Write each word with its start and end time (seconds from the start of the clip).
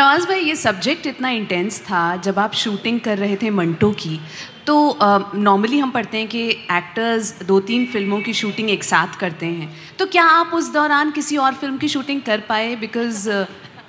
नवाज़ 0.00 0.26
भाई 0.28 0.40
ये 0.40 0.54
सब्जेक्ट 0.56 1.06
इतना 1.06 1.28
इंटेंस 1.30 1.80
था 1.84 2.02
जब 2.24 2.38
आप 2.38 2.54
शूटिंग 2.54 3.00
कर 3.00 3.18
रहे 3.18 3.36
थे 3.36 3.50
मंटो 3.50 3.90
की 4.02 4.20
तो 4.66 4.76
नॉर्मली 5.00 5.76
uh, 5.76 5.82
हम 5.82 5.90
पढ़ते 5.90 6.18
हैं 6.18 6.28
कि 6.28 6.42
एक्टर्स 6.72 7.32
दो 7.42 7.58
तीन 7.70 7.84
फ़िल्मों 7.92 8.20
की 8.20 8.32
शूटिंग 8.34 8.70
एक 8.70 8.84
साथ 8.84 9.18
करते 9.20 9.46
हैं। 9.46 9.68
तो 9.98 10.06
क्या 10.06 10.24
आप 10.38 10.50
उस 10.54 10.72
दौरान 10.72 11.10
किसी 11.10 11.36
और 11.36 11.54
फ़िल्म 11.54 11.76
की 11.78 11.88
शूटिंग 11.88 12.22
कर 12.22 12.40
पाए? 12.48 12.74
बिकॉज़ 12.76 13.28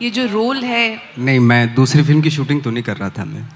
ये 0.01 0.09
जो 0.09 0.25
रोल 0.33 0.63
है 0.63 0.85
नहीं 1.19 1.39
मैं 1.39 1.63
दूसरी 1.75 2.03
फ़िल्म 2.03 2.21
की 2.21 2.31
शूटिंग 2.31 2.63
तो 2.63 2.71
नहीं 2.71 2.83
कर 2.83 2.97
रहा 2.97 3.09
था 3.17 3.25
मैं। 3.25 3.47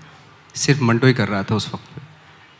सिर्फ़ 0.55 0.84
मंटो 0.84 1.08
ही 1.08 1.13
कर 1.13 1.27
रहा 1.27 1.44
था 1.44 1.55
उस 1.55 1.70
वक्त 1.73 2.02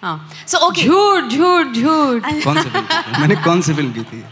हाँ। 0.04 0.18
सो 0.48 0.58
ओके 0.68 0.84
झूठ 0.84 1.24
झूठ 1.34 1.76
झूठ। 1.76 2.44
कौन 2.44 2.62
सी 2.62 2.70
फ़िल्म 2.70 3.22
मैंने 3.22 3.36
कौन 3.44 3.62
सी 3.62 3.74
फ़िल्म 3.74 3.92
की 3.94 4.04
थी? 4.04 4.24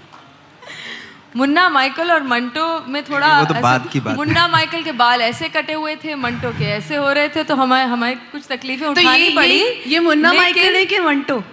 मुन्ना 1.36 1.68
माइकल 1.70 2.12
और 2.12 2.24
मंटो 2.24 2.66
में 2.88 3.02
थोड़ा 3.04 3.28
वो 3.40 3.46
तो 3.46 3.62
बाद 3.62 3.88
की 3.92 4.00
बात 4.00 4.16
मुन्ना 4.18 4.48
माइकल 4.48 4.84
के 4.84 4.92
बाल 4.94 5.22
ऐसे 5.22 5.48
कटे 5.50 5.74
हुए 5.74 5.96
थे 6.04 6.16
मंटो 6.16 6.52
के 6.58 6.66
ऐसे 6.72 6.96
हो 6.96 7.12
रहे 7.12 7.30
थे 7.30 7.44
तो 7.44 7.56
हमारे 7.56 7.86
हमारे 7.90 8.16
कुछ 8.32 8.44
तकलीफें 8.50 8.86
तो 8.86 8.92
उठानी 8.92 9.24
ये 9.24 9.36
पड़ी। 9.36 9.50
ये, 9.50 9.84
ये 9.88 10.00
मुन्ना 10.00 10.34
माइकल 10.34 10.76
है 10.76 10.86
कि 10.86 11.00
मंटो? 11.02 11.44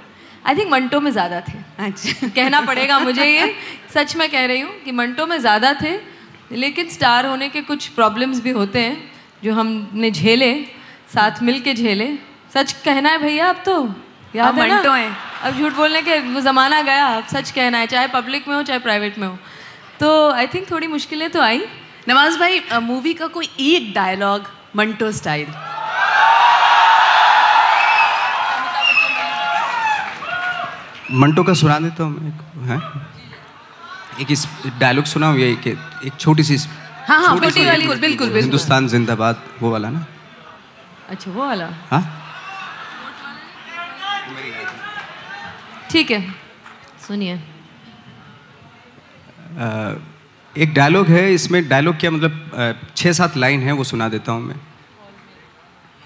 आई 0.46 0.54
थिंक 0.56 0.70
मंटो 0.70 1.00
में 1.00 1.10
ज़्यादा 1.10 1.40
थे। 1.40 1.58
अच्छा। 1.86 2.28
कहना 2.28 2.60
पड़ेगा 2.62 2.98
मुझे 2.98 3.24
ये। 3.26 3.54
सच 3.94 4.16
में 4.16 4.28
कह 4.30 4.44
रही 4.46 4.60
हूँ 4.60 4.72
कि 4.84 4.92
मंटो 4.92 5.26
में 5.26 5.38
ज़्यादा 5.38 5.72
थे 5.82 5.98
लेकिन 6.56 6.88
स्टार 6.90 7.26
होने 7.26 7.48
के 7.48 7.60
कुछ 7.62 7.86
प्रॉब्लम्स 7.96 8.40
भी 8.42 8.50
होते 8.50 8.80
हैं 8.80 8.96
जो 9.42 9.54
हमने 9.54 10.10
झेले 10.10 10.52
साथ 11.14 11.42
मिल 11.42 11.60
के 11.60 11.74
झेले। 11.74 12.08
सच 12.54 12.72
कहना 12.84 13.10
है 13.10 13.18
भैया 13.18 13.48
अब 13.48 13.62
तो? 13.66 13.76
याद 14.36 14.58
है 14.58 14.68
ना? 14.68 14.80
अब 15.44 15.58
झूठ 15.58 15.72
बोलने 15.74 16.02
के 16.02 16.18
वो 16.20 16.40
ज़माना 16.40 16.80
गया 16.82 17.06
अब 17.06 17.26
सच 17.28 17.50
कहना 17.50 17.78
है 17.78 17.86
चाहे 17.86 18.08
पब्लिक 18.10 18.48
में 18.48 18.54
हो 18.54 18.62
चाहे 18.62 18.78
प्राइवेट 18.80 19.18
में 19.18 19.26
हो। 19.28 19.36
तो 20.00 20.08
आई 20.32 20.46
थिंक 20.54 20.70
थोड़ी 20.70 20.86
मुश्किलें 20.86 21.28
तो 21.30 21.40
आई। 21.42 21.60
नवाज़ 22.08 22.38
भाई 22.38 22.60
मूवी 22.82 23.14
का 23.14 23.26
कोई 23.36 23.48
एक 23.72 23.92
डायलॉग 23.94 24.46
मंटो 24.76 25.10
स्टाइल 25.12 25.46
मंटो 31.22 31.42
का 31.44 31.52
सुना 31.60 31.78
देता 31.80 32.04
हूँ 32.04 32.28
एक 32.28 32.42
हैं? 32.68 32.80
एक 34.22 34.30
इस 34.30 34.46
डायलॉग 34.80 35.04
सुना 35.12 35.26
हूँ 35.28 35.38
ये 35.38 35.54
कि 35.66 35.70
एक 36.06 36.12
छोटी 36.20 36.42
सी 36.50 36.56
हाँ 37.08 37.18
हाँ 37.20 37.34
छोटी 37.34 37.46
बिल्कुल 37.46 37.64
बिल्कुल 37.76 38.00
बिल्कुल। 38.00 38.40
हिंदुस्तान 38.40 38.88
जिंदाबाद 38.88 39.42
वो 39.62 39.70
वाला 39.70 39.90
ना? 39.90 40.04
अच्छा 41.08 41.30
वो 41.30 41.46
वाला। 41.46 41.68
हाँ? 41.90 42.02
ठीक 45.90 46.10
है 46.10 46.20
सुनिए। 47.06 47.36
एक 50.54 50.74
डायलॉग 50.74 51.06
है, 51.06 51.32
इसमें 51.34 51.68
डायलॉग 51.68 51.98
क्या 52.00 52.10
मतलब 52.10 52.76
छः 52.96 53.12
सात 53.12 53.36
लाइन 53.36 53.60
है, 53.60 53.72
वो 53.72 53.84
सुना 53.84 54.08
देता 54.08 54.32
हूँ 54.32 54.42
मैं। 54.42 54.56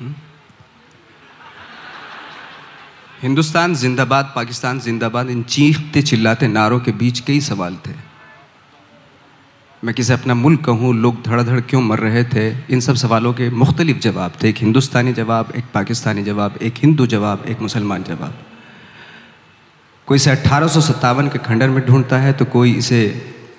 हम्म? 0.01 0.15
हिंदुस्तान 3.23 3.75
जिंदाबाद, 3.75 4.33
पाकिस्तान 4.37 4.81
जिंदाबाद, 4.81 5.31
इन 5.31 5.43
चीखते 5.43 6.03
चिल्लाते 6.03 6.49
नारों 6.49 6.81
के 6.81 6.93
बीच 6.93 7.21
कई 7.21 7.41
सवाल 7.41 7.77
थे। 7.87 7.93
मैं 9.85 9.95
किसे 9.95 10.13
अपना 10.13 10.35
मुल्क 10.35 10.65
कहूँ, 10.65 10.95
लोग 10.95 11.23
धड़ 11.23 11.43
धड़ 11.43 11.61
क्यों 11.61 11.81
मर 11.83 11.99
रहे 11.99 12.25
थे? 12.25 12.49
इन 12.71 12.81
सब 12.81 12.95
सवालों 12.95 13.33
के 13.33 13.51
मुख्तलिफ़ 13.51 13.99
जवाब 13.99 14.33
थे। 14.43 14.49
एक 14.49 14.57
हिंदुस्तानी 14.59 15.13
जवाब, 15.13 15.53
एक 15.57 15.65
पाकिस्तानी 15.75 16.23
जवाब, 16.23 16.57
एक 16.63 16.75
हिंदू 16.79 17.07
जवाब, 17.07 17.45
एक 17.49 17.61
मुसलमान 17.61 18.03
जवाब। 18.03 18.35
कोई 20.07 20.17
इसे 20.17 20.31
अट्ठारह 20.31 21.29
के 21.29 21.39
खंडर 21.39 21.71
में 21.71 21.85
ढूंढता 21.87 22.19
है 22.19 22.33
तो 22.33 22.45
कोई 22.45 22.73
इसे 22.75 23.01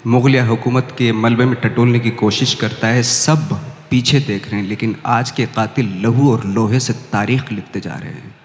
मुगलिया 0.06 0.45
हुकूमत 0.45 0.94
के 0.97 1.12
मलबे 1.13 1.46
में 1.46 1.56
टटोलने 1.62 2.00
की 2.00 2.09
कोशिश 2.13 2.53
करता 2.56 2.88
है, 2.88 3.03
सब 3.03 3.53
पीछे 3.90 4.19
देख 4.19 4.50
रहे 4.50 4.59
हैं, 4.62 4.68
लेकिन 4.68 4.96
आज 5.07 5.31
के 5.31 5.46
कातिल 5.47 5.88
लहू 6.03 6.31
और 6.31 6.44
लोहे 6.47 6.79
से 6.79 6.94
तारीख 7.12 7.52
लिखते 7.52 7.79
जा 7.79 7.94
रहे 7.94 8.12
हैं। 8.12 8.35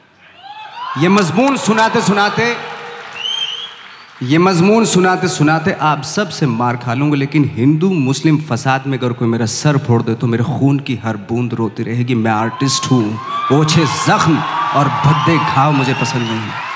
ये 0.98 1.08
मजमून 1.10 1.56
सुनाते 1.58 2.00
सुनाते, 2.02 2.54
ये 4.22 4.38
मजमून 4.38 4.84
सुनाते 4.86 5.28
सुनाते 5.28 5.72
आप 5.82 6.02
सबसे 6.04 6.46
मार 6.48 6.76
खा 6.76 6.94
लूँगा, 6.94 7.16
लेकिन 7.16 7.50
हिंदू 7.54 7.90
मुस्लिम 7.90 8.40
फसाद 8.48 8.86
में 8.86 8.98
अगर 8.98 9.12
कोई 9.12 9.28
मेरा 9.28 9.46
सर 9.48 9.78
फोड़ 9.86 10.02
दे 10.02 10.14
तो 10.14 10.26
मेरे 10.26 10.44
खून 10.46 10.78
की 10.80 10.98
हर 11.04 11.16
बूंद 11.28 11.54
रोती 11.54 11.82
रहेगी। 11.82 12.14
मैं 12.16 12.32
आर्टिस्ट 12.32 12.90
हूँ, 12.90 13.04
ओछे 13.52 13.84
जख्म 13.84 14.38
और 14.74 14.88
भद्दे 15.04 15.36
घाव 15.36 15.72
मुझे 15.72 15.94
पसंद 15.94 16.22
नहीं। 16.22 16.69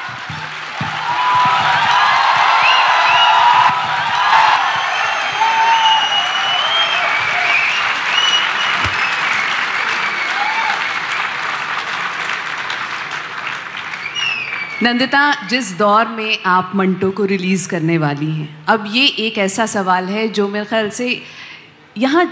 नंदिता, 14.83 15.47
जिस 15.49 15.71
दौर 15.79 16.09
में 16.09 16.39
आप 16.47 16.73
मंटो 16.75 17.11
को 17.11 17.25
रिलीज़ 17.25 17.69
करने 17.69 17.97
वाली 17.99 18.31
हैं, 18.31 18.65
अब 18.67 18.85
ये 18.89 19.07
एक 19.27 19.39
ऐसा 19.39 19.67
सवाल 19.67 20.05
है 20.05 20.27
जो 20.29 20.47
मेरे 20.49 20.65
ख्याल 20.65 20.89
से 20.91 21.23
यहाँ 21.97 22.25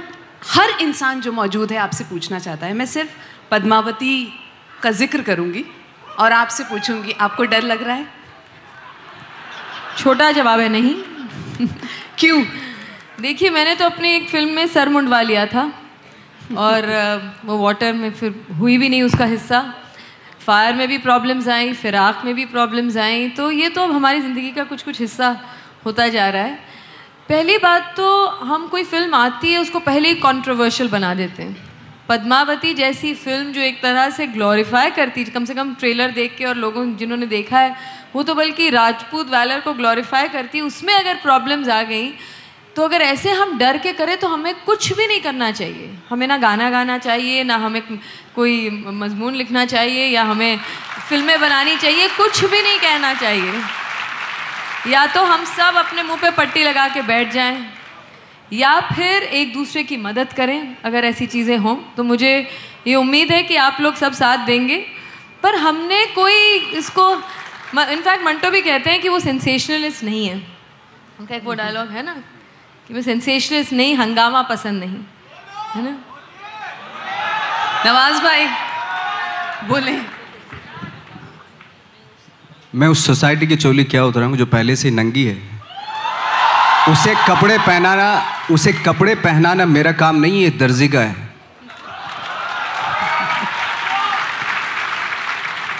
हर 0.46 0.70
इंसान 0.80 1.20
जो 1.20 1.32
मौजूद 1.32 1.72
है 1.72 1.78
आपसे 1.78 2.04
पूछना 2.04 2.38
चाहता 2.38 2.66
है। 2.66 2.74
मैं 2.74 2.86
सिर्फ़ 2.86 3.10
पद्मावती 3.50 4.14
का 4.82 4.90
ज़िक्र 4.90 5.22
करूँगी 5.22 5.64
और 6.18 6.32
आपसे 6.32 6.64
पूछूँगी, 6.64 7.12
आपको 7.12 7.44
डर 7.44 7.62
लग 7.62 7.82
रहा 7.82 7.96
है? 7.96 8.06
छोटा 9.98 10.30
जवाब 10.32 10.60
है 10.60 10.68
नहीं। 10.68 10.94
क्यों? 12.18 12.42
देखिए, 13.20 13.50
मैंने 13.50 13.74
तो 13.74 13.84
अपनी 13.84 14.08
एक 14.08 14.28
फ़िल्म 14.28 14.54
में 14.54 14.66
सर 14.66 14.88
मुंडवा 14.88 15.20
लिया 15.20 15.46
था 15.46 15.70
और 16.58 16.86
वो 17.44 17.58
वाटर 17.58 17.92
में 17.92 18.10
फिर 18.10 18.34
हुई 18.58 18.78
भी 18.78 18.88
नहीं 18.88 19.02
उसका 19.02 19.24
हिस्सा। 19.24 19.62
फायर 20.42 20.74
में 20.74 20.86
भी 20.88 20.98
प्रॉब्लम्स 20.98 21.48
आई, 21.48 21.72
फिराक 21.74 22.22
में 22.24 22.34
भी 22.34 22.44
प्रॉब्लम्स 22.46 22.96
आई 22.98 23.28
तो 23.30 23.50
ये 23.50 23.68
तो 23.68 23.82
अब 23.82 23.92
हमारी 23.92 24.20
ज़िंदगी 24.20 24.50
का 24.50 24.64
कुछ 24.64 24.82
कुछ 24.82 25.00
हिस्सा 25.00 25.36
होता 25.84 26.06
जा 26.08 26.28
रहा 26.28 26.42
है। 26.42 26.58
पहली 27.28 27.58
बात 27.58 27.92
तो 27.96 28.26
हम 28.26 28.66
कोई 28.68 28.84
फ़िल्म 28.84 29.14
आती 29.14 29.52
है, 29.52 29.58
उसको 29.58 29.80
पहले 29.80 30.08
ही 30.08 30.14
कॉन्ट्रोवर्शियल 30.20 30.88
बना 30.90 31.14
देते 31.14 31.42
हैं। 31.42 31.70
पद्मावती 32.08 32.72
जैसी 32.74 33.12
फ़िल्म 33.14 33.52
जो 33.52 33.60
एक 33.60 33.80
तरह 33.82 34.08
से 34.10 34.26
ग्लोरीफाई 34.28 34.90
करती, 34.90 35.24
कम 35.26 35.44
से 35.44 35.54
कम 35.54 35.74
ट्रेलर 35.74 36.10
देख 36.12 36.36
के 36.38 36.44
और 36.44 36.56
लोगों, 36.56 36.84
जिन्होंने 36.96 37.26
देखा 37.26 37.58
है, 37.58 37.74
वो 38.14 38.22
तो 38.22 38.34
बल्कि 38.34 38.68
राजपूत 38.70 39.30
वैलर 39.30 39.60
को 39.60 39.72
ग्लोरीफाई 39.74 40.28
करती, 40.28 40.60
उसमें 40.62 40.94
अगर 40.94 41.14
प्रॉब्लम्स 41.22 41.68
आ 41.68 41.82
गई 41.84 42.12
तो 42.76 42.82
अगर 42.82 43.02
ऐसे 43.02 43.30
हम 43.32 43.56
डर 43.58 43.78
के 43.78 43.92
करें 43.92 44.16
तो 44.18 44.28
हमें 44.28 44.54
कुछ 44.64 44.92
भी 44.92 45.06
नहीं 45.06 45.20
करना 45.20 45.50
चाहिए। 45.52 45.90
हमें 46.10 46.26
ना 46.26 46.36
गाना 46.38 46.70
गाना 46.70 46.96
चाहिए, 46.98 47.42
ना 47.44 47.56
हमें 47.56 47.82
कोई 48.34 48.70
मजमून 48.70 49.34
लिखना 49.34 49.64
चाहिए 49.66 50.06
या 50.06 50.22
हमें 50.24 50.58
फ़िल्में 51.08 51.40
बनानी 51.40 51.76
चाहिए, 51.76 52.08
कुछ 52.08 52.44
भी 52.44 52.62
नहीं 52.62 52.78
कहना 52.80 53.12
चाहिए। 53.14 53.52
या 54.86 55.06
तो 55.06 55.22
हम 55.24 55.44
सब 55.46 55.74
अपने 55.76 56.02
मुँह 56.02 56.20
पे 56.20 56.30
पट्टी 56.32 56.62
लगा 56.64 56.88
के 56.88 57.02
बैठ 57.02 57.32
जाएँ, 57.32 57.64
या 58.52 58.80
फिर 58.88 59.22
एक 59.22 59.52
दूसरे 59.54 59.82
की 59.82 59.96
मदद 59.98 60.32
करें, 60.32 60.76
अगर 60.84 61.04
ऐसी 61.04 61.26
चीज़ें 61.28 61.56
हों 61.58 61.76
तो 61.96 62.02
मुझे 62.04 62.34
ये 62.86 62.94
उम्मीद 62.96 63.30
है 63.32 63.42
कि 63.42 63.56
आप 63.58 63.80
लोग 63.80 63.94
सब 63.96 64.12
साथ 64.14 64.46
देंगे। 64.46 64.84
पर 65.42 65.54
हमने 65.56 66.04
कोई 66.14 66.34
इसको 66.78 67.12
इनफैक्ट 67.12 68.24
मंटो 68.24 68.50
भी 68.50 68.60
कहते 68.62 68.90
हैं 68.90 69.00
कि 69.00 69.08
वो 69.08 69.18
सेंसेशनलिस्ट 69.20 70.04
नहीं 70.04 70.26
है। 70.26 70.36
उनका 71.20 71.34
एक 71.36 71.44
वो 71.44 71.54
डायलॉग 71.54 71.88
है 71.88 72.02
ना। 72.02 72.22
कि 72.92 72.96
मैं 72.96 73.02
सेंसेशनलिस्ट 73.02 73.72
नहीं 73.72 73.94
हंगामा 73.96 74.40
पसंद 74.48 74.84
नहीं। 74.84 74.96
है 75.74 75.82
ना? 75.84 75.92
नवाज़ 77.86 78.20
भाई 78.22 78.46
बोले। 79.68 79.96
मैं 82.74 82.88
उस 82.88 83.06
सोसाइटी 83.06 83.46
की 83.46 83.56
चोली 83.56 83.84
क्या 83.86 84.04
उतरा 84.04 84.26
हूँ 84.26 84.36
जो 84.36 84.46
पहले 84.46 84.76
से 84.76 84.90
नंगी 84.90 85.24
है? 85.24 85.36
उसे 86.88 87.14
कपड़े 87.28 87.58
पहनाना 87.58 88.08
उसे 88.50 88.72
कपड़े 88.84 89.14
पहनाना 89.24 89.64
मेरा 89.66 89.92
काम 89.96 90.20
नहीं 90.20 90.42
है 90.44 90.50
दर्जी 90.58 90.88
का 90.88 91.00
है। 91.00 91.30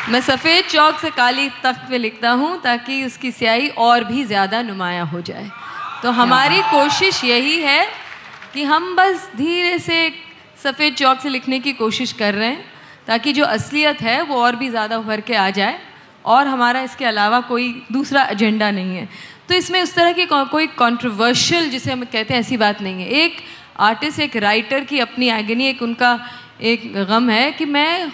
मैं 0.08 0.20
सफ़ेद 0.22 0.64
चौक 0.66 0.98
से 1.00 1.10
काली 1.12 1.48
तख्त 1.64 1.88
पे 1.90 1.98
लिखता 1.98 2.30
हूँ 2.30 2.60
ताकि 2.62 3.04
उसकी 3.06 3.30
स्याही 3.32 3.68
और 3.80 4.04
भी 4.04 4.24
ज़्यादा 4.24 4.62
नुमाया 4.62 5.02
हो 5.12 5.20
जाए। 5.20 5.50
तो 6.02 6.10
हमारी 6.10 6.60
कोशिश 6.70 7.22
यही 7.24 7.58
है 7.60 7.86
कि 8.54 8.62
हम 8.64 8.94
बस 8.96 9.28
धीरे 9.36 9.78
से 9.78 9.98
सफ़ेद 10.62 10.94
चौक 10.94 11.20
से 11.20 11.28
लिखने 11.28 11.58
की 11.60 11.72
कोशिश 11.74 12.12
कर 12.12 12.34
रहे 12.34 12.48
हैं 12.48 12.64
ताकि 13.06 13.32
जो 13.32 13.44
असलियत 13.46 14.02
है 14.02 14.20
वो 14.22 14.36
और 14.36 14.56
भी 14.56 14.68
ज़्यादा 14.68 14.98
उभर 14.98 15.20
के 15.20 15.34
आ 15.34 15.48
जाए 15.50 15.78
और 16.24 16.46
हमारा 16.46 16.80
इसके 16.80 17.04
अलावा 17.04 17.40
कोई 17.42 17.70
दूसरा 17.92 18.22
एजेंडा 18.30 18.70
नहीं 18.70 18.96
है। 18.96 19.08
तो 19.48 19.54
इसमें 19.54 19.80
उस 19.82 19.94
तरह 19.94 20.12
की 20.12 20.26
को, 20.26 20.44
कोई 20.44 20.66
कंट्रोवर्शियल 20.78 21.70
जिसे 21.70 21.92
हम 21.92 22.04
कहते 22.04 22.34
हैं 22.34 22.40
ऐसी 22.40 22.56
बात 22.56 22.82
नहीं 22.82 23.02
है। 23.02 23.08
एक 23.08 23.36
आर्टिस्ट 23.80 24.20
एक 24.20 24.36
राइटर 24.38 24.84
की 24.84 24.98
अपनी 25.00 25.28
एगनी 25.30 25.66
एक 25.66 25.82
उनका 25.82 26.18
एक 26.62 26.92
गम 27.08 27.30
है 27.30 27.50
कि 27.52 27.64
मैं 27.64 28.12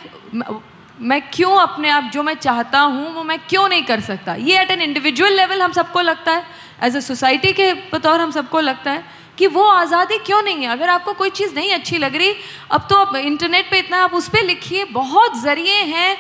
मैं 1.01 1.21
क्यों 1.33 1.57
अपने 1.59 1.89
आप 1.91 2.11
जो 2.13 2.23
मैं 2.23 2.35
चाहता 2.37 2.81
हूँ 2.81 3.13
वो 3.15 3.23
मैं 3.25 3.39
क्यों 3.49 3.69
नहीं 3.69 3.83
कर 3.85 4.01
सकता। 4.01 4.35
ये 4.35 4.61
एट 4.61 4.71
एन 4.71 4.81
इंडिविजुअल 4.83 5.37
लेवल 5.37 5.63
हम 5.63 5.73
सबको 5.73 6.01
लगता 6.03 6.33
है। 6.33 6.43
एज 6.83 6.97
ए 6.97 7.01
सोसाइटी 7.03 7.53
के 7.53 7.73
बतौर 7.93 8.21
हम 8.21 8.31
सबको 8.31 8.61
लगता 8.61 8.91
है 8.91 9.03
कि 9.39 9.47
वो 9.49 9.65
आज़ादी 9.65 10.19
क्यों 10.19 10.43
नहीं 10.43 10.63
है? 10.63 10.69
अगर 10.69 10.89
आपको 10.89 11.13
कोई 11.15 11.31
चीज़ 11.31 11.55
नहीं 11.55 11.73
अच्छी 11.75 11.99
लग 11.99 12.17
रही, 12.17 12.35
अब 12.71 12.87
तो 12.91 12.97
आप 12.97 13.17
इंटरनेट 13.17 13.71
पे 13.71 13.79
इतना 13.79 14.03
आप 14.05 14.15
उस 14.15 14.29
पर 14.29 14.45
लिखिए, 14.45 14.85
बहुत 14.87 15.41
ज़रिए 15.43 15.83
हैं, 15.87 16.17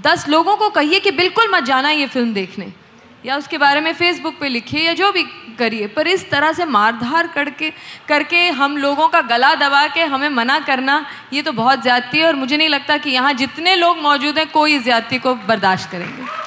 दस 0.00 0.28
लोगों 0.28 0.56
को 0.56 0.68
कहिए 0.70 1.00
कि 1.00 1.10
बिल्कुल 1.12 1.50
मत 1.52 1.64
जाना 1.64 1.90
ये 1.90 2.06
फ़िल्म 2.06 2.32
देखने। 2.34 2.72
या 3.24 3.36
उसके 3.36 3.58
बारे 3.58 3.80
में 3.80 3.92
फेसबुक 3.94 4.38
पे 4.40 4.48
लिखिए 4.48 4.80
या 4.80 4.92
जो 4.94 5.10
भी 5.12 5.22
करिए, 5.58 5.86
पर 5.86 6.08
इस 6.08 6.28
तरह 6.30 6.52
से 6.52 6.64
मारधार 6.66 7.26
करके 7.26 7.70
करके 8.08 8.48
हम 8.50 8.76
लोगों 8.76 9.08
का 9.08 9.20
गला 9.22 9.54
दबा 9.56 9.86
के 9.86 10.04
हमें 10.04 10.28
मना 10.30 10.58
करना, 10.60 11.04
ये 11.32 11.42
तो 11.42 11.52
बहुत 11.54 11.82
ज़्यादती 11.82 12.18
है 12.18 12.26
और 12.26 12.36
मुझे 12.36 12.56
नहीं 12.56 12.68
लगता 12.68 12.96
कि 12.98 13.10
यहाँ 13.10 13.32
जितने 13.34 13.74
लोग 13.76 13.98
मौजूद 14.00 14.38
हैं, 14.38 14.50
कोई 14.50 14.78
ज़्यादती 14.80 15.18
को 15.18 15.34
बर्दाश्त 15.36 15.90
करेंगे। 15.90 16.41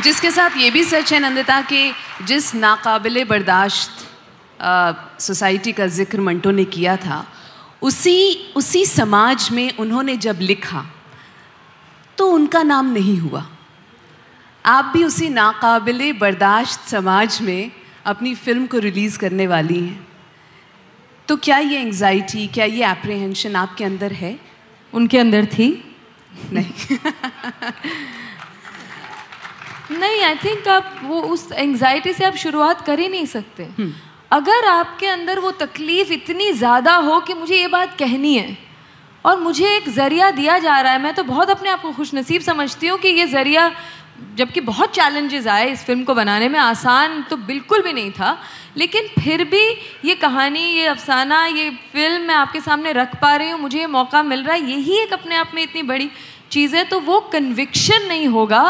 जिसके 0.00 0.30
साथ 0.30 0.56
ये 0.56 0.70
भी 0.70 0.84
सच 0.84 1.12
है 1.12 1.18
नंदिता 1.20 1.60
कि 1.62 1.92
जिस 2.24 2.54
नाकाबिल 2.54 3.24
बर्दाश्त 3.24 4.08
सोसाइटी 5.20 5.72
का 5.72 5.86
ज़िक्र 5.86 6.20
मंटो 6.20 6.50
ने 6.50 6.64
किया 6.64 6.96
था 6.96 7.24
उसी 7.82 8.52
उसी 8.56 8.84
समाज 8.86 9.48
में 9.52 9.76
उन्होंने 9.76 10.16
जब 10.16 10.38
लिखा 10.40 10.84
तो 12.18 12.26
उनका 12.28 12.62
नाम 12.62 12.92
नहीं 12.92 13.18
हुआ। 13.18 13.46
आप 14.64 14.84
भी 14.94 15.04
उसी 15.04 15.28
नाकाबिल 15.28 16.12
बर्दाश्त 16.18 16.88
समाज 16.88 17.40
में 17.42 17.70
अपनी 18.06 18.34
फ़िल्म 18.34 18.66
को 18.66 18.78
रिलीज़ 18.78 19.18
करने 19.18 19.46
वाली 19.46 19.80
हैं। 19.80 20.06
तो 21.28 21.36
क्या 21.36 21.58
ये 21.58 21.80
एंग्जाइटी 21.80 22.46
क्या 22.46 22.64
ये 22.64 22.90
एप्रीहेंशन 22.90 23.56
आपके 23.56 23.84
अंदर 23.84 24.12
है? 24.12 24.38
उनके 24.92 25.18
अंदर 25.18 25.46
थी। 25.46 25.68
नहीं। 26.52 26.98
नहीं 29.92 30.22
आई 30.22 30.34
थिंक 30.36 30.68
आप 30.68 31.00
वो 31.04 31.20
उस 31.24 31.48
एंजाइटी 31.54 32.12
से 32.12 32.24
आप 32.24 32.34
शुरुआत 32.36 32.80
कर 32.80 32.98
ही 32.98 33.08
नहीं 33.08 33.26
सकते 33.28 33.64
हम्म। 33.78 33.92
अगर 34.32 34.66
आपके 34.66 35.06
अंदर 35.08 35.38
वो 35.38 35.50
तकलीफ़ 35.58 36.12
इतनी 36.12 36.52
ज़्यादा 36.54 36.94
हो 36.98 37.20
कि 37.20 37.34
मुझे 37.34 37.56
ये 37.56 37.66
बात 37.68 37.96
कहनी 37.98 38.34
है 38.34 38.56
और 39.24 39.40
मुझे 39.40 39.74
एक 39.76 39.88
ज़रिया 39.90 40.30
दिया 40.32 40.58
जा 40.58 40.80
रहा 40.80 40.92
है 40.92 41.02
मैं 41.02 41.14
तो 41.14 41.22
बहुत 41.24 41.50
अपने 41.50 41.70
आप 41.70 41.82
को 41.82 41.92
खुश 41.92 42.14
नसीब 42.14 42.42
समझती 42.42 42.86
हूँ 42.86 42.98
कि 42.98 43.08
ये 43.10 43.26
ज़रिया 43.28 43.70
जबकि 44.36 44.60
बहुत 44.62 44.94
चैलेंजेस 44.94 45.46
आए 45.48 45.70
इस 45.70 45.84
फ़िल्म 45.84 46.04
को 46.04 46.14
बनाने 46.14 46.48
में 46.48 46.58
आसान 46.58 47.22
तो 47.30 47.36
बिल्कुल 47.44 47.82
भी 47.82 47.92
नहीं 47.92 48.10
था 48.10 48.36
लेकिन 48.76 49.08
फिर 49.16 49.44
भी 49.44 49.62
ये 50.04 50.14
कहानी 50.16 50.60
ये 50.60 50.86
अफसाना 50.86 51.44
ये 51.46 51.68
फ़िल्म 51.92 52.22
मैं 52.22 52.34
आपके 52.34 52.60
सामने 52.60 52.92
रख 52.94 53.16
पा 53.20 53.34
रही 53.36 53.50
हूँ 53.50 53.60
मुझे 53.60 53.78
ये 53.78 53.86
मौका 53.88 54.22
मिल 54.24 54.44
रहा 54.44 54.54
है 54.54 54.70
यही 54.70 54.98
एक 54.98 55.12
अपने 55.12 55.36
आप 55.36 55.50
में 55.54 55.62
इतनी 55.62 55.82
बड़ी 55.84 56.10
चीज़ 56.50 56.76
है 56.76 56.84
तो 56.84 57.00
वो 57.02 57.20
कन्विक्शन 57.32 58.06
नहीं 58.08 58.26
होगा 58.28 58.64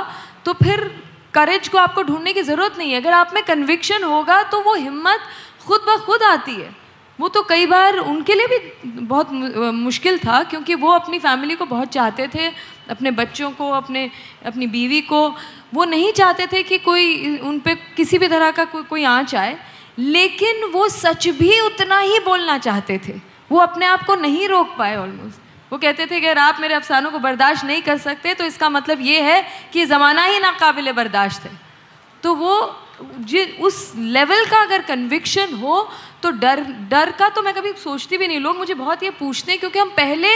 तो 0.45 0.53
फिर 0.55 0.91
करेज 1.35 1.69
को 1.69 1.79
आपको 1.79 2.03
ढूँढने 2.03 2.33
की 2.33 2.43
ज़रूरत 2.43 2.79
नहीं 2.79 2.93
है। 2.93 3.01
अगर 3.01 3.13
आप 3.15 3.31
में 3.35 3.43
कन्विक्शन 3.45 4.05
होगा 4.05 4.43
तो 4.45 4.61
वो 4.61 4.75
हिम्मत 4.77 5.21
खुद 5.67 5.81
ब 5.89 5.97
खुद 6.05 6.23
आती 6.25 6.55
है। 6.55 6.71
वो 7.19 7.29
तो 7.29 7.43
कई 7.43 7.67
बार 7.67 7.97
उनके 7.99 8.35
लिए 8.35 8.47
भी 8.49 8.59
बहुत 9.01 9.33
मुश्किल 9.33 10.19
था, 10.19 10.43
क्योंकि 10.43 10.75
वो 10.75 10.91
अपनी 10.91 11.19
फैमिली 11.19 11.55
को 11.55 11.65
बहुत 11.67 11.89
चाहते 11.89 12.27
थे, 12.29 12.49
अपने 12.91 13.11
बच्चों 13.13 13.51
को, 13.51 13.71
अपने, 13.71 14.11
अपनी 14.47 14.67
बीवी 14.67 15.01
को। 15.03 15.29
वो 15.75 15.85
नहीं 15.85 16.13
चाहते 16.13 16.47
थे 16.47 16.63
कि 16.63 16.79
कोई 16.79 17.37
उन 17.39 17.59
पर 17.59 17.75
किसी 17.97 18.19
भी 18.19 18.29
तरह 18.29 18.51
का 18.51 18.65
कोई 18.65 18.83
कोई 18.83 19.05
आँच 19.07 19.35
आए, 19.35 19.57
लेकिन 19.99 20.65
वो 20.73 20.89
सच 20.89 21.29
भी 21.39 21.61
उतना 21.61 21.99
ही 22.01 22.19
बोलना 22.21 22.59
चाहते 22.59 23.01
थे। 23.09 23.21
वो 23.51 23.59
अपने 23.59 23.87
आप 23.87 24.05
को 24.07 24.15
नहीं 24.17 24.49
रोक 24.49 24.75
पाए 24.79 24.97
ऑलमोस्ट 24.97 25.42
वो 25.73 25.79
कहते 25.79 26.07
थे 26.07 26.21
कि 26.21 26.27
अगर 26.27 26.39
आप 26.39 26.59
मेरे 26.61 26.75
अफसानों 26.75 27.11
को 27.11 27.19
बर्दाश्त 27.19 27.65
नहीं 27.65 27.83
कर 27.83 27.99
सकते 27.99 28.35
तो 28.35 28.45
इसका 28.45 28.69
मतलब 28.71 29.01
ये 29.01 29.21
है 29.23 29.45
कि 29.73 29.85
ज़माना 29.87 30.25
ही 30.25 30.39
नाकाबिल 30.41 30.93
बर्दाश्त 30.93 31.43
है। 31.43 31.61
तो 32.23 32.35
वो 32.35 32.55
जिन 33.21 33.63
उस 33.63 33.93
लेवल 33.97 34.45
का 34.47 34.61
अगर 34.63 34.83
कन्विक्शन 34.83 35.55
हो 35.55 35.89
तो 36.23 36.31
डर 36.33 36.61
डर 36.91 37.11
का 37.11 37.29
तो 37.29 37.43
मैं 37.43 37.55
कभी 37.55 37.73
सोचती 37.75 38.19
भी 38.19 38.29
नहीं। 38.29 38.41
लोग 38.41 38.57
मुझे 38.57 38.75
बहुत 38.75 39.03
ये 39.03 39.11
पूछते 39.13 39.53
हैं, 39.53 39.59
क्योंकि 39.61 39.79
हम 39.79 39.89
पहले 39.91 40.29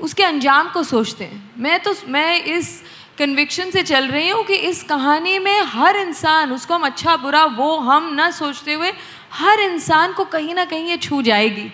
उसके 0.00 0.24
अंजाम 0.24 0.70
को 0.70 0.82
सोचते 0.84 1.24
हैं। 1.24 1.52
मैं 1.58 1.78
तो 1.80 1.94
मैं 2.08 2.42
इस 2.44 2.82
कन्विक्शन 3.18 3.70
से 3.70 3.82
चल 3.82 4.06
रही 4.08 4.28
हूँ 4.28 4.44
कि 4.44 4.54
इस 4.54 4.82
कहानी 4.82 5.38
में 5.38 5.60
हर 5.62 5.96
इंसान, 5.96 6.52
उसको 6.52 6.74
हम 6.74 6.82
अच्छा 6.82 7.16
बुरा, 7.16 7.44
वो 7.44 7.76
हम 7.78 8.12
ना 8.14 8.30
सोचते 8.30 8.72
हुए, 8.72 8.92
हर 9.32 9.60
इंसान 9.60 10.12
को 10.12 10.24
कहीं 10.26 10.54
ना 10.54 10.64
कहीं 10.64 10.88
ये 10.88 10.96
छू 10.98 11.20
जाएगी। 11.22 11.70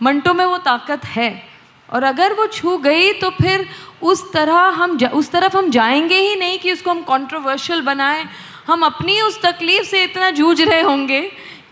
मंटो 0.00 0.34
में 0.34 0.44
वो 0.44 0.58
ताकत 0.58 1.04
है। 1.06 1.47
और 1.90 2.02
अगर 2.02 2.32
वो 2.32 2.46
छू 2.46 2.76
गई 2.78 3.12
तो 3.12 3.30
फिर 3.32 3.66
उस 4.02 4.32
तरह 4.32 4.58
हम 4.74 4.96
उस 4.96 5.30
तरफ़ 5.30 5.56
हम 5.56 5.70
जाएँगे 5.70 6.18
ही 6.18 6.36
नहीं 6.36 6.58
कि 6.58 6.72
उसको 6.72 6.90
हम 6.90 7.02
कंट्रोवर्शियल 7.02 7.80
बनाएँ। 7.82 8.24
हम 8.66 8.82
अपनी 8.82 9.20
उस 9.20 9.40
तकलीफ़ 9.42 9.86
से 9.86 10.02
इतना 10.04 10.30
जूझ 10.30 10.60
रहे 10.60 10.80
होंगे 10.80 11.20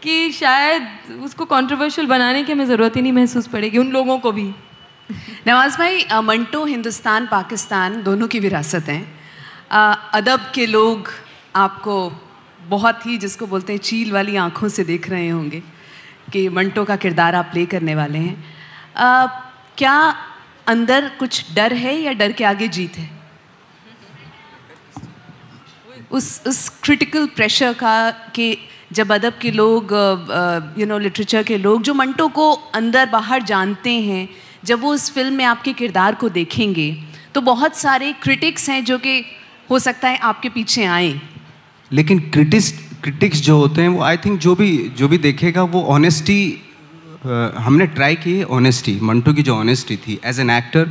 कि 0.02 0.32
शायद 0.32 0.88
उसको 1.24 1.44
कंट्रोवर्शियल 1.44 2.06
बनाने 2.06 2.42
की 2.44 2.52
हमें 2.52 2.66
ज़रूरत 2.66 2.96
ही 2.96 3.02
नहीं 3.02 3.12
महसूस 3.12 3.46
पड़ेगी, 3.46 3.78
उन 3.78 3.90
लोगों 3.90 4.18
को 4.18 4.32
भी। 4.32 4.50
नवाज़ 5.46 5.78
भाई 5.78 6.04
मंटो, 6.22 6.64
हिंदुस्तान, 6.64 7.26
पाकिस्तान 7.26 8.02
दोनों 8.02 8.28
की 8.28 8.40
विरासत 8.40 8.88
हैं। 8.88 9.04
अदब 10.14 10.50
के 10.54 10.66
लोग 10.66 11.08
आपको 11.56 12.12
बहुत 12.68 13.06
ही, 13.06 13.18
जिसको 13.18 13.46
बोलते 13.46 13.72
हैं, 13.72 13.80
चील 13.80 14.12
वाली 14.12 14.36
आँखों 14.36 14.68
से 14.68 14.84
देख 14.84 15.08
रहे 15.10 15.28
होंगे 15.28 15.62
कि 16.32 16.48
मंटो 16.48 16.84
का 16.84 16.96
किरदार 16.96 17.34
आप 17.34 17.48
प्ले 17.52 17.66
करने 17.66 17.94
वाले 17.94 18.18
हैं। 18.18 18.44
क्या 19.78 19.96
अंदर 20.66 21.08
कुछ 21.18 21.44
डर 21.54 21.72
है 21.72 21.94
या 21.96 22.12
डर 22.12 22.32
के 22.32 22.44
आगे 22.44 22.68
जीत 22.68 22.96
है? 22.98 23.10
उस 26.10 26.42
उस 26.46 26.68
क्रिटिकल 26.82 27.26
प्रेशर 27.26 27.72
का 27.72 28.10
कि, 28.34 28.56
जब 28.92 29.12
अदब 29.12 29.38
के 29.40 29.50
लोग 29.50 29.92
यू 30.78 30.86
नो 30.86 30.98
लिटरेचर 30.98 31.42
के 31.42 31.56
लोग 31.58 31.82
जो 31.82 31.94
मंटो 31.94 32.28
को 32.28 32.50
अंदर 32.74 33.06
बाहर 33.10 33.42
जानते 33.42 33.90
हैं, 33.90 34.28
जब 34.64 34.80
वो 34.80 34.92
उस 34.94 35.10
फ़िल्म 35.12 35.34
में 35.34 35.44
आपके 35.44 35.72
किरदार 35.72 36.14
को 36.14 36.28
देखेंगे 36.28 36.90
तो 37.34 37.40
बहुत 37.40 37.76
सारे 37.76 38.12
क्रिटिक्स 38.22 38.68
हैं 38.70 38.84
जो 38.84 38.98
कि 38.98 39.24
हो 39.70 39.78
सकता 39.78 40.08
है 40.08 40.18
आपके 40.18 40.48
पीछे 40.48 40.84
आए। 40.84 41.20
लेकिन 41.90 42.18
क्रिटिक्स 42.30 42.72
क्रिटिक्स 43.02 43.40
जो 43.40 43.56
होते 43.58 43.82
हैं, 43.82 43.88
वो 43.88 44.02
आई 44.02 44.16
थिंक 44.16 44.38
जो 44.40 44.54
भी 44.54 44.70
जो 44.98 45.08
भी 45.08 45.18
देखेगा, 45.18 45.62
वो 45.64 45.82
ऑनेस्टी 45.94 46.38
हमने 47.58 47.86
ट्राई 47.86 48.16
की 48.16 48.36
है 48.38 48.44
ऑनेस्टी 48.56 48.98
मंटो 49.00 49.32
की 49.34 49.42
जो 49.42 49.56
ऑनेस्टी 49.56 49.96
थी 49.96 50.18
as 50.24 50.40
an 50.40 50.50
actor 50.50 50.88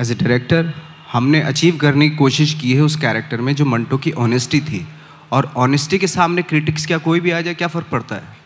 as 0.00 0.10
a 0.10 0.14
director 0.14 0.72
हमने 1.12 1.40
अचीव 1.42 1.76
करने 1.76 2.08
की 2.10 2.16
कोशिश 2.16 2.54
की 2.54 2.72
है 2.74 2.82
उस 2.82 2.96
कैरेक्टर 2.96 3.40
में 3.40 3.54
जो 3.54 3.64
मंटो 3.64 3.98
की 3.98 4.12
ऑनेस्टी 4.18 4.60
थी। 4.60 4.86
और 5.32 5.52
ऑनेस्टी 5.56 5.98
के 5.98 6.06
सामने 6.06 6.42
क्रिटिक्स 6.42 6.86
क्या 6.86 6.98
कोई 6.98 7.20
भी 7.20 7.30
आ 7.30 7.40
जाए 7.40 7.54
क्या 7.54 7.68
फ़र्क 7.68 7.86
पड़ता 7.86 8.14
है? 8.14 8.38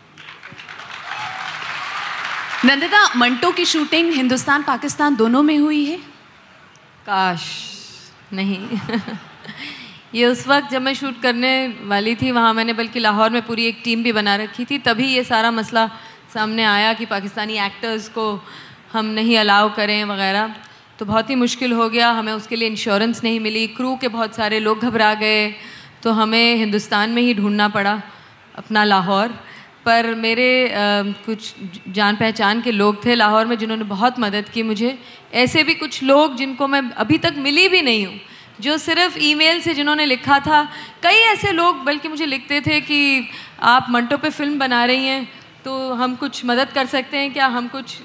नंदिता 2.65 3.03
मंटो 3.15 3.51
की 3.51 3.65
शूटिंग 3.65 4.11
हिंदुस्तान 4.13 4.63
पाकिस्तान 4.63 5.15
दोनों 5.15 5.43
में 5.43 5.57
हुई 5.57 5.83
है? 5.85 5.97
काश 7.05 7.41
नहीं। 8.33 8.59
ये 10.15 10.25
उस 10.25 10.47
वक्त 10.47 10.69
जब 10.71 10.81
मैं 10.81 10.93
शूट 10.93 11.21
करने 11.21 11.51
वाली 11.83 12.15
थी 12.15 12.31
वहाँ 12.31 12.53
मैंने 12.53 12.73
बल्कि 12.73 12.99
लाहौर 12.99 13.29
में 13.29 13.41
पूरी 13.41 13.65
एक 13.65 13.81
टीम 13.83 14.03
भी 14.03 14.11
बना 14.11 14.35
रखी 14.35 14.65
थी 14.65 14.77
तभी 14.77 15.07
ये 15.07 15.23
सारा 15.23 15.51
मसला 15.51 15.89
सामने 16.35 16.63
आया 16.63 16.91
कि 16.93 17.05
पाकिस्तानी 17.05 17.57
एक्टर्स 17.59 18.07
को 18.09 18.23
हम 18.93 19.05
नहीं 19.05 19.37
अलाउ 19.37 19.69
करें 19.75 20.03
वगैरह। 20.03 20.55
तो 20.99 21.05
बहुत 21.05 21.29
ही 21.29 21.35
मुश्किल 21.35 21.71
हो 21.71 21.87
गया। 21.89 22.09
हमें 22.11 22.31
उसके 22.33 22.55
लिए 22.55 22.67
इंश्योरेंस 22.69 23.23
नहीं 23.23 23.39
मिली। 23.39 23.67
क्रू 23.67 23.95
के 23.95 24.07
बहुत 24.07 24.35
सारे 24.35 24.59
लोग 24.59 24.79
घबरा 24.79 25.13
गए। 25.13 25.47
तो 26.03 26.11
हमें 26.11 26.55
हिंदुस्तान 26.55 27.09
में 27.09 27.21
ही 27.21 27.33
ढूंढना 27.33 27.67
पड़ा 27.69 28.01
अपना 28.55 28.83
लाहौर। 28.83 29.27
पर 29.85 30.13
मेरे 30.15 30.49
आ, 30.67 31.03
कुछ 31.25 31.53
जान 31.89 32.15
पहचान 32.15 32.61
के 32.61 32.71
लोग 32.71 33.05
थे 33.05 33.15
लाहौर 33.15 33.45
में 33.45 33.57
जिन्होंने 33.57 33.83
बहुत 33.85 34.19
मदद 34.19 34.49
की 34.49 34.63
मुझे। 34.63 34.97
ऐसे 35.33 35.63
भी 35.63 35.73
कुछ 35.75 36.03
लोग 36.03 36.35
जिनको 36.35 36.67
मैं 36.67 36.81
अभी 36.97 37.17
तक 37.17 37.33
मिली 37.37 37.67
भी 37.69 37.81
नहीं 37.81 38.05
हूँ 38.05 38.19
जो 38.61 38.77
सिर्फ़ 38.77 39.17
ईमेल 39.21 39.61
से 39.61 39.73
जिन्होंने 39.73 40.05
लिखा 40.05 40.39
था। 40.39 40.61
कई 41.03 41.23
ऐसे 41.31 41.51
लोग 41.51 41.83
बल्कि 41.83 42.07
मुझे 42.07 42.25
लिखते 42.25 42.61
थे 42.61 42.81
कि 42.81 42.99
आप 43.61 43.87
मंटो 43.89 44.17
पे 44.17 44.29
फ़िल्म 44.29 44.59
बना 44.59 44.83
रही 44.85 45.05
हैं। 45.05 45.27
तो 45.65 45.93
हम 45.93 46.15
कुछ 46.15 46.45
मदद 46.45 46.69
कर 46.69 46.85
सकते 46.85 47.17
हैं? 47.17 47.31
क्या 47.33 47.45
हम 47.47 47.67
कुछ, 47.67 47.95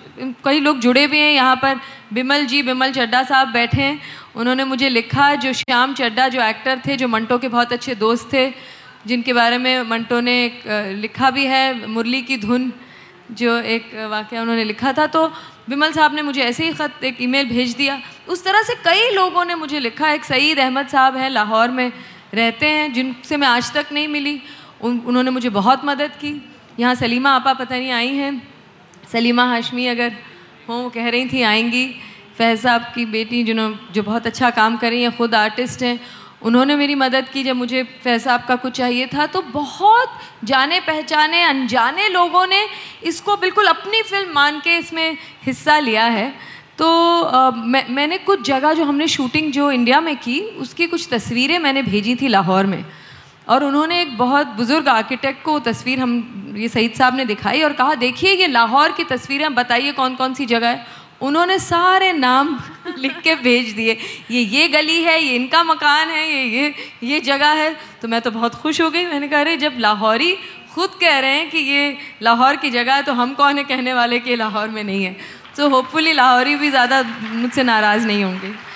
कई 0.44 0.60
लोग 0.60 0.78
जुड़े 0.80 1.06
भी 1.06 1.18
हैं 1.18 1.32
यहाँ 1.32 1.56
पर। 1.56 1.80
बिमल 2.12 2.44
जी, 2.44 2.62
बिमल 2.62 2.92
चड्डा 2.92 3.22
साहब 3.22 3.48
बैठे 3.52 3.80
हैं। 3.82 4.00
उन्होंने 4.36 4.64
मुझे 4.64 4.88
लिखा 4.88 5.34
जो 5.36 5.52
श्याम 5.52 5.94
चड्डा 5.94 6.28
जो 6.28 6.40
एक्टर 6.42 6.80
थे, 6.86 6.96
जो 6.96 7.08
मंटो 7.08 7.38
के 7.38 7.48
बहुत 7.48 7.72
अच्छे 7.72 7.94
दोस्त 7.94 8.32
थे, 8.32 8.46
जिनके 9.06 9.32
बारे 9.32 9.58
में 9.58 9.82
मंटो 9.82 10.20
ने 10.20 10.36
लिखा 10.96 11.30
भी 11.30 11.44
है, 11.46 11.86
मुरली 11.86 12.22
की 12.22 12.36
धुन, 12.36 12.72
जो 13.30 13.56
एक 13.68 13.90
वाक़ 14.10 14.34
उन्होंने 14.34 14.64
लिखा 14.64 14.92
था। 14.92 15.06
तो 15.06 15.26
बिमल 15.68 15.92
साहब 15.92 16.14
ने 16.14 16.22
मुझे 16.22 16.40
ऐसे 16.42 16.64
ही 16.64 16.72
ख़त, 16.72 17.04
एक 17.04 17.20
ईमेल 17.22 17.48
भेज 17.48 17.74
दिया। 17.76 18.00
उस 18.28 18.44
तरह 18.44 18.62
से 18.62 18.74
कई 18.84 19.10
लोगों 19.14 19.44
ने 19.44 19.54
मुझे 19.54 19.80
लिखा। 19.80 20.10
एक 20.10 20.24
सईद 20.24 20.58
अहमद 20.58 20.88
साहब 20.88 21.16
हैं, 21.16 21.28
लाहौर 21.30 21.68
में 21.70 21.92
रहते 22.34 22.66
हैं, 22.68 22.92
जिनसे 22.92 23.36
मैं 23.36 23.48
आज 23.48 23.72
तक 23.72 23.92
नहीं 23.92 24.08
मिली। 24.08 24.40
उन, 24.80 24.98
उन्होंने 25.06 25.30
मुझे 25.30 25.48
बहुत 25.50 25.84
मदद 25.84 26.16
की। 26.16 26.32
यहाँ 26.80 26.94
सलीमा 26.94 27.30
आपा 27.30 27.52
पता 27.54 27.76
नहीं 27.76 27.90
आई 27.92 28.14
हैं। 28.14 28.32
सलीमा 29.12 29.44
हाशमी 29.44 29.86
अगर 29.86 30.12
हों 30.68 30.88
कह 30.90 31.08
रही 31.08 31.26
थी 31.28 31.42
आएँगी। 31.42 31.84
फैज़ 32.38 32.60
साहब 32.60 32.82
की 32.94 33.04
बेटी 33.06 33.42
जिन्होंने 33.44 33.92
जो 33.92 34.02
बहुत 34.02 34.26
अच्छा 34.26 34.50
काम 34.50 34.76
कर 34.76 34.90
रही 34.90 35.02
हैं 35.02 35.10
ख़ुद 35.16 35.34
आर्टिस्ट 35.34 35.82
हैं। 35.82 35.98
उन्होंने 36.42 36.76
मेरी 36.76 36.94
मदद 36.94 37.28
की 37.28 37.42
जब 37.44 37.56
मुझे 37.56 37.82
फैसा 38.04 38.36
का 38.48 38.56
कुछ 38.56 38.72
चाहिए 38.72 39.06
था 39.06 39.26
तो 39.26 39.42
बहुत 39.52 40.08
जाने 40.44 40.78
पहचाने 40.80 41.42
अनजाने 41.42 42.08
लोगों 42.08 42.46
ने 42.46 42.64
इसको 43.04 43.36
बिल्कुल 43.36 43.66
अपनी 43.66 44.02
फ़िल्म 44.02 44.32
मान 44.34 44.60
के 44.60 44.76
इसमें 44.76 45.16
हिस्सा 45.44 45.78
लिया 45.78 46.04
है। 46.06 46.32
तो 46.78 46.88
आ, 47.22 47.50
मैं 47.50 47.84
मैंने 47.90 48.18
कुछ 48.20 48.46
जगह 48.46 48.72
जो 48.72 48.84
हमने 48.84 49.08
शूटिंग 49.08 49.52
जो 49.52 49.70
इंडिया 49.70 50.00
में 50.00 50.16
की 50.16 50.40
उसकी 50.40 50.86
कुछ 50.86 51.08
तस्वीरें 51.10 51.58
मैंने 51.58 51.82
भेजी 51.82 52.16
थी 52.16 52.28
लाहौर 52.28 52.66
में। 52.66 52.84
और 53.48 53.64
उन्होंने 53.64 54.00
एक 54.02 54.16
बहुत 54.18 54.46
बुज़ुर्ग 54.56 54.88
आर्किटेक्ट 54.88 55.42
को 55.42 55.58
तस्वीर 55.60 56.00
हम 56.00 56.39
ये 56.56 56.68
सईद 56.68 56.92
साहब 56.92 57.16
ने 57.16 57.24
दिखाई 57.24 57.62
और 57.62 57.72
कहा, 57.72 57.94
देखिए, 57.94 58.32
ये 58.32 58.46
लाहौर 58.46 58.92
की 58.92 59.04
तस्वीरें 59.04 59.54
बताइए 59.54 59.92
कौन 59.92 60.14
कौन 60.14 60.34
सी 60.34 60.46
जगह 60.46 60.68
है? 60.68 60.86
उन्होंने 61.22 61.58
सारे 61.58 62.12
नाम 62.12 62.60
लिख 62.98 63.20
के 63.20 63.34
भेज 63.34 63.72
दिए। 63.72 63.96
ये 64.30 64.40
ये 64.40 64.68
गली 64.68 65.02
है, 65.02 65.22
ये 65.22 65.36
इनका 65.36 65.64
मकान 65.64 66.08
है, 66.08 66.32
ये 66.32 66.44
ये 66.44 66.74
ये 67.02 67.20
जगह 67.20 67.46
है। 67.46 67.76
तो 68.02 68.08
मैं 68.08 68.20
तो 68.20 68.30
बहुत 68.30 68.54
खुश 68.54 68.80
हो 68.80 68.90
गई। 68.90 69.04
मैंने 69.06 69.28
कहा, 69.28 69.40
अरे, 69.40 69.56
जब 69.56 69.74
लाहौरी 69.78 70.36
खुद 70.74 70.90
कह 71.00 71.18
रहे 71.18 71.30
हैं 71.30 71.50
कि 71.50 71.58
ये 71.58 71.96
लाहौर 72.22 72.56
की 72.56 72.70
जगह 72.70 72.94
है 72.94 73.02
तो 73.02 73.12
हम 73.12 73.34
कौन 73.34 73.58
है 73.58 73.64
कहने 73.64 73.94
वाले 73.94 74.18
कि 74.18 74.36
लाहौर 74.36 74.68
में 74.68 74.84
नहीं 74.84 75.04
है? 75.04 75.16
तो 75.56 75.68
होपफुली 75.68 76.12
लाहौरी 76.12 76.54
भी 76.54 76.70
ज़्यादा 76.70 77.02
मुझसे 77.32 77.62
नाराज़ 77.62 78.06
नहीं 78.06 78.24
होंगे। 78.24 78.69